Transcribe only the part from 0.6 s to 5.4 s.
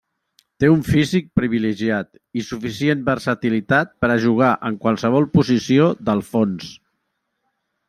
Té un físic privilegiat i suficient versatilitat per a jugar en qualsevol